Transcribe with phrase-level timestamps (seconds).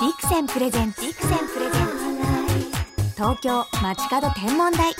[0.00, 4.94] ビクセンプレゼンツビクセンプレゼンツ東京街角天文台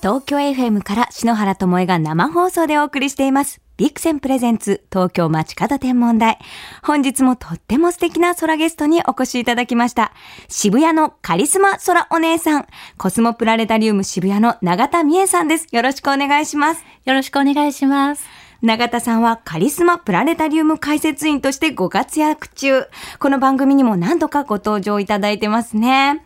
[0.00, 3.60] 東京 FM から篠原智恵が生放送でお送りしています。
[3.76, 6.38] ビクセンプレゼンツ東京街角天文台。
[6.84, 10.12] 本日もとっても素敵な空ゲストにお越しいただきました。
[10.48, 12.66] 渋谷のカリスマ空お姉さん、
[12.96, 15.66] コスモプラネタリウム渋谷の永田美恵さんです。
[15.72, 16.84] よろしくお願いします。
[17.04, 18.39] よろしくお願いします。
[18.62, 22.82] 永田さんはカリスマプラネタリウム解説員としてご活躍中。
[23.18, 26.22] この番組にも何度かご登場いただいてますね。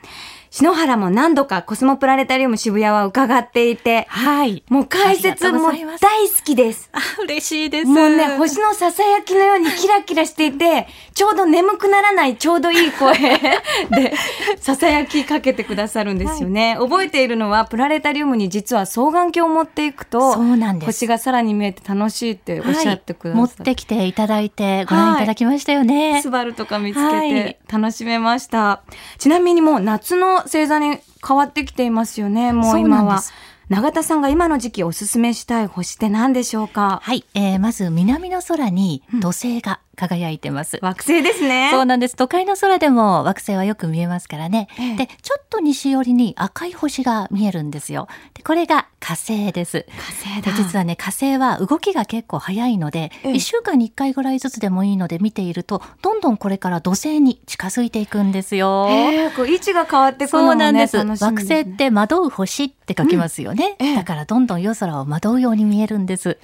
[0.54, 4.62] 篠原も何度かコスモプラネタリウム渋谷は伺っていて、はい。
[4.68, 5.98] もう解説も大好
[6.44, 6.90] きです。
[6.92, 7.88] あ、嬉しいです。
[7.88, 14.14] もうね、星のささやきのようにキラキラしていて、ちょうど眠くならないちょうどいい声で、
[14.60, 16.76] ささやきかけてくださるんですよね。
[16.76, 20.86] はい、覚えているのは、プラネタリウムに実は双眼鏡を持っていくと、そうなんです。
[20.86, 26.12] 星がさらに見えて楽しいっておっしゃってくださる、はい、持ってきていただいてご覧いただきましたよね。
[26.12, 28.82] はい、スバルとか見つけて楽しめました。
[29.18, 33.22] ちなみにもう夏の星座に変わってきていますよね、もう今は。
[33.70, 37.00] 永田さんが今の時期おすすめしたい星って何でしょうか？
[37.02, 41.70] はい、えー、まず南の空に土星が輝いてます、うん、惑星ですね。
[41.72, 42.16] そうなんです。
[42.16, 48.08] 都会の空でも惑星はよく見えますからね、ええ、でちょっと西寄りに赤い星が見えるんですよ。
[48.34, 49.86] でこれが火星です。
[49.88, 58.88] 火星で実はね火星は動きが結構早いので、ええ、1週間に1回ぐらいずつでもいいので見ているとどんどんこれから土星に近づいていくんですよ。
[58.90, 66.38] えこう位置が変わってくるのも、ね、そうなんです、ね、惑星って惑う星って書きますよね、うん、だからどんどん夜空を惑うように見えるんです。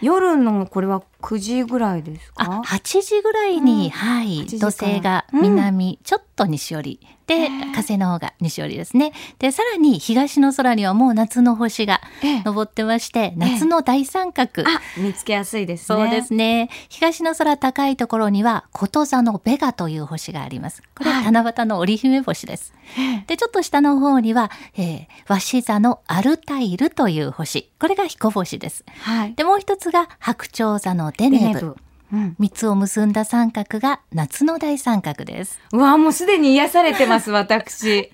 [0.00, 2.60] 夜のこれは9時ぐらいですか？
[2.60, 4.46] あ8時ぐらいに、うん、はい。
[4.46, 7.00] 土星が南、うん、ちょっと西寄り。
[7.26, 9.12] で火星の方が西寄りですね。
[9.38, 12.00] でさらに東の空にはもう夏の星が
[12.44, 14.64] 昇ってまして、夏の大三角、
[14.96, 15.98] 見つけやすいですね。
[15.98, 16.70] そうですね。
[16.88, 20.82] 東の空高いところにはこと座のベガという星があります。
[20.96, 27.70] これは七夕の織姫星です、はい、でちょっと下の方には、えー、鷲座のアルタイルという星。
[27.78, 31.76] これが彦星です、はい、でもう一つが白鳥座のデネブ
[32.10, 35.60] 三、うん、つを結んだ三角が夏の大三角です。
[35.72, 38.10] うわもうすでに癒されてます私。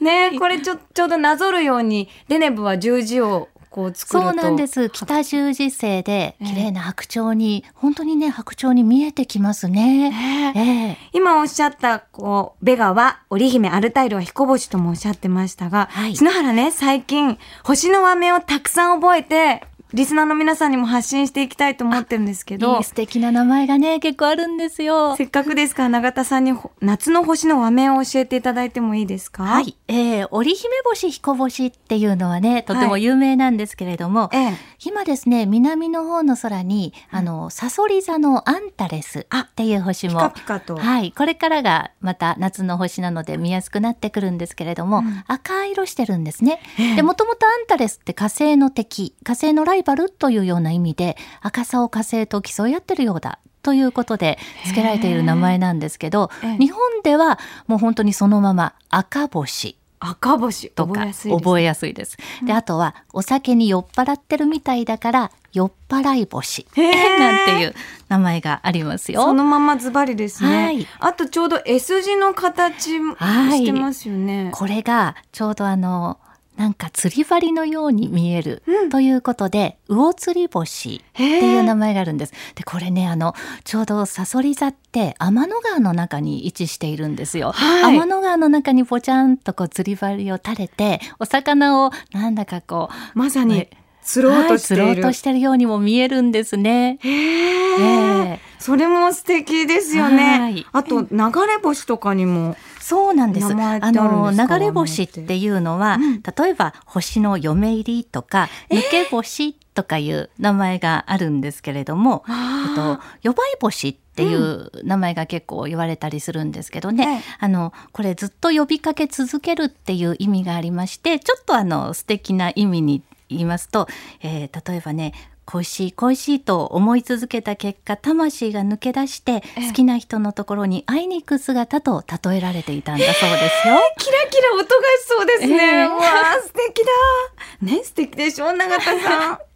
[0.00, 4.28] ねこれちょちょうどなぞるようにデネブは十字をこう作ると。
[4.28, 4.88] そうなんです。
[4.88, 10.12] 北十字星で綺麗な白鳥に、えー、本当にね白鳥に見えてきますね、
[10.54, 10.58] え。
[10.58, 10.90] ーえ。
[10.92, 22.78] ー、今おっしゃったこうベガは織姫アルタイルは彦星ともおっしゃってましたが、はい、篠原ね最近星の和名をたくさん覚えてリスナーの皆さんにも発信していきたいと思ってるんですけど。
[22.78, 25.14] いい素敵な名前がね、結構あるんですよ。
[25.16, 29.44] せっかくですから、永田さんに夏の星の和名を教えていただいてもいいですか？
[29.44, 29.76] はい。
[29.86, 40.76] えー、織姫星、彦星っていうのはね、とても有名なんですけれども、はいええ、今ですね、南の方の空に、あの、サソリ座のアンタレスっていう星も、ピカピカと。
[40.76, 41.12] はい。
[41.12, 46.60] これからがまた夏の星なので見やすくなってくるんですけれども、うん、赤色してるんですね。
[46.96, 62.18] で、もともとアンタレスって火星の敵、火星のライバルというようなな意味で赤さを火星と競い合ってるようだということで付けられている名前なんですけど日本ではもう本当にそのまま赤星赤星とか覚えやすいです。
[62.44, 67.74] であとはお酒に酔っ払ってるみたいだから酔っ払い星 なんていう
[68.08, 69.22] 名前がありますよ。
[69.22, 70.64] そのままズバリですね。
[70.64, 74.44] はい、あとちょうど S 字の形してますよね。
[74.44, 76.18] はい、これがちょうどあの
[76.56, 82.32] なんか釣り針のように見える、うん、ということで魚釣り星っていう名前があるんです。
[82.54, 83.34] でこれねあの
[83.64, 87.52] ちょうどサソリ座って天の川の中に位置しているんですよ。
[87.52, 93.68] はい、天の川の中にぽちゃんとこう釣り針を垂れてお魚をなんだかこうまさに
[94.02, 96.98] 釣ろうとしてる、はい、釣ろうとしてるようにも見えるんですね。
[97.00, 98.40] へえ。
[98.60, 100.64] それも素敵ですよね。
[100.72, 102.56] あと流れ星とかにも。
[102.84, 103.46] そうなんです。
[103.46, 123.88] あの流れ星っていうのは、うん、例えば星の嫁入りとか抜け星とかいう名前があるんですけれども、えっと予売星っていう名前が結構言われたりするんですけどね、うん、あのこれずっと呼びかけ続けるっていう意味がありまして、ちょっとあの素敵な意味に言いますと、
[124.20, 125.14] えー、例えばね
[125.44, 133.76] 恋しい恋しいと思い続けた結果魂が抜け出して好きな人のところに会いに行く姿と例えられていたんだそうですよ。
[133.98, 135.82] キラキラ音がしそうですね。
[135.82, 137.66] えー、わあ素敵だ。
[137.66, 139.38] ね素敵でしょ永田さん。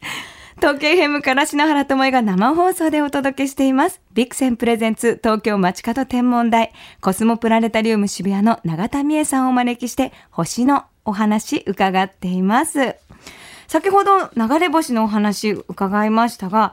[0.60, 4.00] 東京ヘムから篠原智恵が生放送でお届けしています。
[4.12, 12.96] ビクセンプレゼンツ東京街角天文台コスモプラネタリウム渋谷の永田美恵さんをお招きして星のお話伺っています。
[13.68, 16.72] 先ほど流れ星のお話伺いましたが、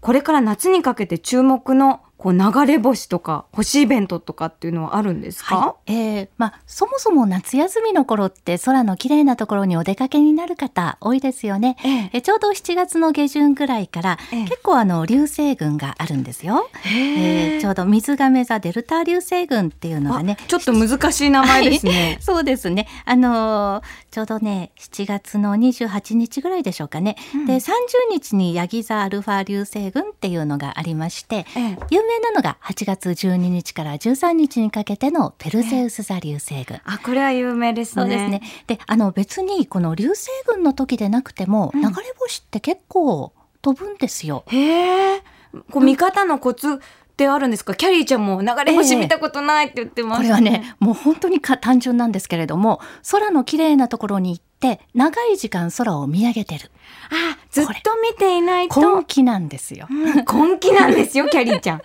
[0.00, 11.76] これから夏にかけて注目のこう流れ星とか星イベントとかっていうのはあるんですか、はい、えー、まあ、そもそも夏休みの頃って空の綺麗なところにお出かけになる方多いですよね。
[11.84, 16.70] ええちょうど7月の下旬ぐらいから、え、結構あの流星群があるんですよ。
[16.86, 20.36] えー、ちょうど水亀座デルタ流星群っていうのがね。
[20.46, 21.92] ちょっと難しい名前ですね。
[22.06, 22.86] はい、そうですね。
[23.04, 27.16] あのー、ちょうどね7月の28日ぐらいでしょうかね。
[27.34, 27.70] うん、で30
[28.12, 31.46] 日にヤギ座アルファ流星群っていうのがありまして、
[31.90, 36.80] 有名なのが8月12日から13日にかけてのペルセウス座流星群。
[36.84, 38.02] あ、これは有名ですね。
[38.02, 38.42] そうですね。
[38.66, 41.88] で、あの別にこの流星群の時でなくても、流れ
[42.18, 44.44] 星って結構飛ぶんですよ。
[44.48, 45.22] へえ。
[45.70, 46.80] こう見方のコツ
[47.12, 47.74] ってあるんですか？
[47.74, 52.80] キャリーちゃんも流れ星見たことないって言ってます、ねえー、これはねもう本当にか単純なんですけれども
[53.10, 56.70] 空の綺麗なところに行って長い時間空を見上げてる
[57.10, 58.96] あずっと見ていないと。
[58.96, 61.82] 根気なんですよ、うん、根気なんですよ キャリーちゃん。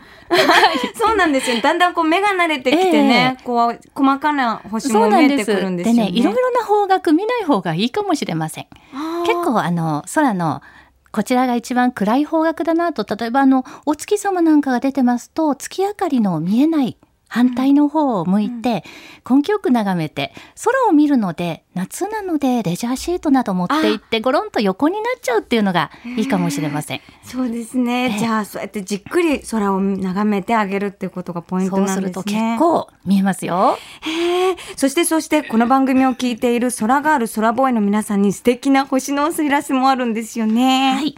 [0.96, 1.62] そうなんですよ。
[1.62, 6.04] だんだんこう目が慣れてきてね、えー、こう細かな星も見えてくるんですよね。
[6.06, 8.68] でねいろいろな方角見ない方がいいかもしれません。
[9.26, 10.62] 結構あの空の
[11.12, 18.84] こちらが一番暗い方角だなと例えばあのお月様なんかが出てますと月明かりの見えない反対の方を向いて、
[19.30, 20.34] 根気よく眺めて
[20.64, 27.02] 空を見るので夏なのでレジャーシートなど持って行ってゴロンと横になっちゃうっていうのがいいかもしれません。
[27.24, 28.16] そうですね。
[28.18, 32.04] じゃあそうやってじっくり空を眺めてあげるっていうことがポイントなんですね。
[32.04, 33.78] そうすると結構見えますよ。
[34.02, 34.56] へえ。
[34.76, 40.94] そしてそしてこの番組を聞いている空ガール空ボーイの皆さんに素敵な星のお知らせもあるんですよね。
[40.94, 41.16] はい。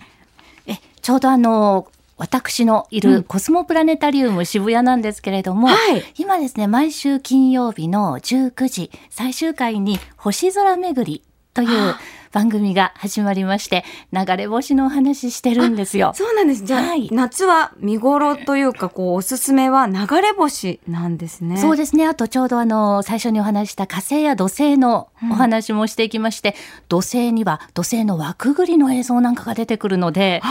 [0.68, 1.88] えちょうどあの
[2.20, 11.24] 私のいるコスモプラネタリウム渋谷なんですけれども、うんはい、今ですね、毎週金曜日の19時、最終回に星空巡り
[11.54, 11.96] という
[12.32, 16.14] 番組が始まりまして流れ星のお話してるんですよ。
[16.16, 16.66] そうなんです。
[16.66, 21.58] じゃあ、はい、夏は見頃というかこうおすすめは流れ星なんですね。
[21.58, 22.06] そうですね。
[22.06, 26.56] あとちょうどあの最初にお話した火星や土星のお話もしていきまして、うん、
[26.90, 30.42] 土星には土星の枠ぐりの映像なんかが出てくるので、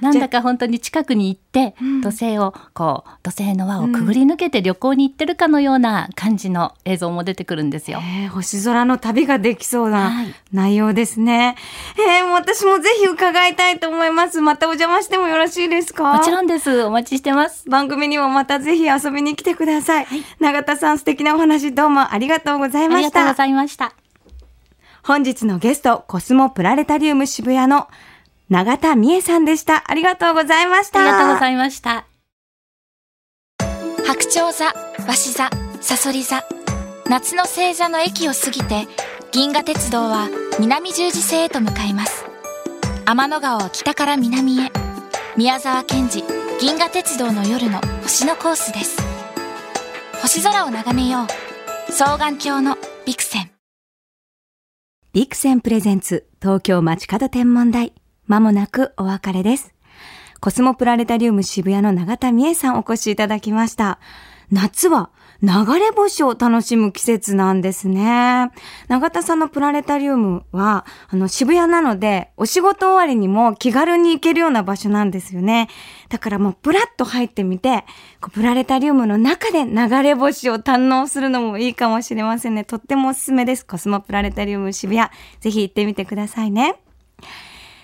[0.00, 8.00] なんだか本当に近くに行って、土星をこう土星の輪をくぐり抜けて旅行に行ってるかのような感じの映像も出てくるんですよ。
[8.02, 10.12] えー、星空の旅ができそうな
[10.52, 11.27] 内容ですね。
[11.28, 11.54] ね。
[11.96, 14.40] えー、私もぜひ伺いたいと思います。
[14.40, 16.14] またお邪魔してもよろしいですか？
[16.14, 16.82] もちろんです。
[16.82, 17.68] お待ちしてます。
[17.68, 20.04] 番組にもまたぜひ遊びに来てください。
[20.06, 23.20] はい、永田さん素敵なお話どうもありがとうございました。
[23.20, 23.92] ありがとうございました。
[25.04, 27.88] 本日のゲスト、コスモプラネタリウム渋谷の
[28.50, 29.84] 永田美恵さんでした。
[29.86, 31.00] ありがとうございました。
[31.00, 32.06] ありがとうございました。
[34.06, 34.72] 白鳥座、
[35.06, 35.50] 鷲座、
[35.80, 36.42] さそり座。
[37.06, 38.86] 夏の星座の駅を過ぎて、
[39.38, 42.26] 銀河鉄道は南十字星へと向かいます。
[43.06, 44.72] 天の川を北から南へ。
[45.36, 46.24] 宮沢賢治
[46.60, 49.00] 銀河鉄道の夜の星のコースです。
[50.22, 51.92] 星空を眺めよう。
[51.92, 52.76] 双眼鏡の
[53.06, 53.50] ビクセン。
[55.12, 57.92] ビクセンプレゼンツ東京街角天文台。
[58.26, 59.72] まもなくお別れです。
[60.40, 64.00] コスモプラネタリウム渋谷の永田美恵さんお越しいただきました。
[64.50, 68.50] 夏は流れ星を楽しむ季節なんですね。
[68.88, 75.68] 永田さんのプラネタリウムは、あの、渋谷なので、お仕事終わりにも気軽に行けるような場所なんですよね。
[76.08, 77.84] だからもう、プラッと入ってみて、
[78.32, 82.64] プラネタリウムの中で流れ星を堪能するのもいいかもしれませんね。
[82.64, 83.64] とってもおすすめです。
[83.64, 85.08] コスモプラネタリウム渋谷。
[85.40, 86.80] ぜひ行ってみてくださいね。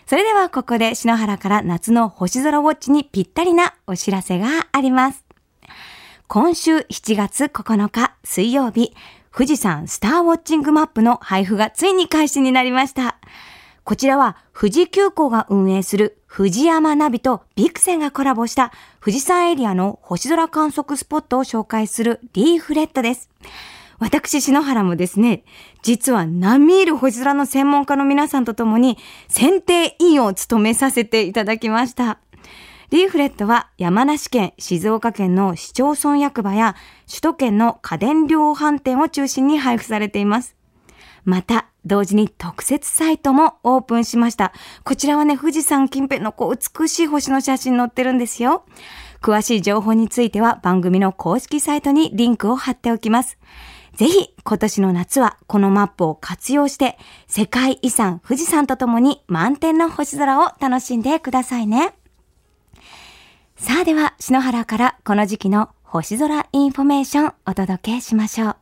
[0.06, 5.23] それではここで篠原から夏の星空ウォッチにぴったりなお知らせがあります。
[6.26, 8.94] 今週7月9日水曜日、
[9.32, 13.18] 富士山スターウォッチングマップの配布がついに開始になりました。
[13.84, 23.28] こちらは富士急行が運営する富士山ナビとビクセンがコラボした富士山エリアの星空観測スポットを紹介するリーフレットです。
[23.98, 25.44] 私、篠原もですね、
[25.82, 28.96] 実は並みいる星空の専門家の皆さんと共に
[29.28, 32.18] 選定委員を務めさせていただきました。
[32.94, 36.76] リーフレットは山梨県、静岡県の市町村役場や
[37.08, 40.54] 首都圏の家電量販店を中心に配布されています。
[41.24, 44.52] また、同時に特設サイトもオープンしました。
[44.84, 48.64] こちらはね、富士山近辺のこう美しい星の写真載ってるんですよ。
[49.20, 53.38] 詳しい情報については番組の公式サイトにリンクを貼っておきます。
[53.96, 56.96] ぜひ今年の夏はこのマップを活用して
[57.26, 61.96] 世界遺産富士山とともに満天の星空を楽しんでくださいね。
[63.56, 68.56] さあでは、篠原からこの時期の星空インフォメーションお届けしましょう。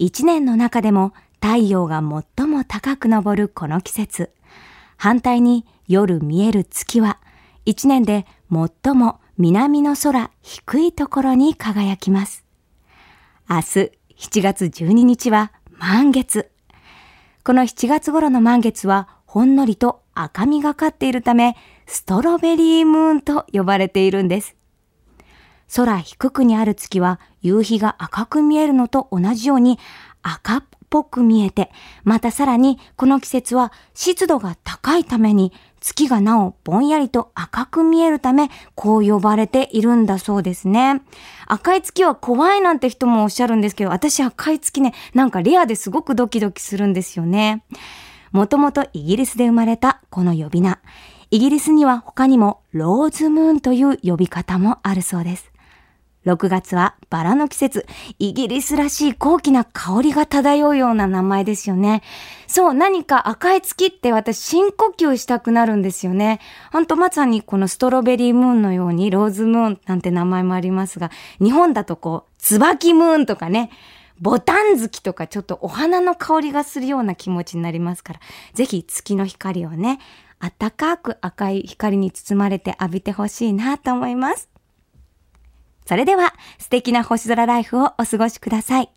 [0.00, 2.02] 一年の中でも太陽が
[2.36, 4.32] 最も高く昇るこの季節。
[4.96, 7.20] 反対に夜見える月は
[7.64, 12.44] 一年で最も南の空低いところに輝きます。
[13.48, 13.62] 明日
[14.16, 16.50] 7月12日は満月。
[17.44, 21.56] この7月頃の満月はほんのりと赤みがかっているため、
[21.90, 24.54] ストロベリームーンと呼ばれているんです。
[25.74, 29.78] 空低くにある月は夕日が赤く見えるのと同じように
[30.22, 31.70] 赤っぽく見えて、
[32.04, 41.00] またさらにこの季節は湿度が高いために月がなおぼんやりと赤く見えるため、こう呼ばれているんだそうですね。
[41.46, 47.64] 赤い月は怖いなんて人もおっしゃるんですけど、私赤い月ね、なんかレアですごくドキドキするんですよね。
[48.32, 50.78] もともとイギリスで生まれたこの呼び名。
[51.30, 55.52] イギリスには他にもローズムーンという呼び方もあるそうです。
[56.24, 57.86] 6月はバラの季節。
[58.18, 62.02] イギリスらしい高貴な香りが漂うような名前ですよね。
[62.46, 66.40] そう、何か赤い月って私深呼吸したくなるんですよね。
[66.72, 73.70] ほんとまさにこのストロベリームーンのようにローズムーンなんて名前もありますが、日本だとこう、椿ムーンとかね、
[74.20, 78.20] ボタン月とかちょっとお花の香りがするような気持ちになりますから、
[78.54, 80.00] ぜひ月の光をね、
[80.40, 84.48] 暖かく赤い光に包まれて浴びてほしいなと思います。
[85.86, 88.90] それでは素敵な星空ライフをお過ごしください。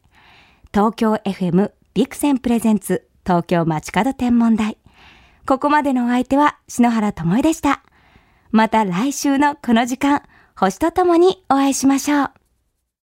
[0.74, 4.78] 東京 FM ビクセンプレゼンツ東京街角天文台。
[5.46, 7.84] ここまでのお相手は篠原智恵でした。
[8.52, 10.24] また来週のこの時間、
[10.56, 12.41] 星とともにお会いしましょう。